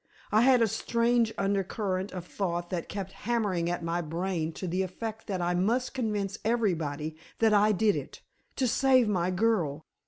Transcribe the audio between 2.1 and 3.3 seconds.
of thought that kept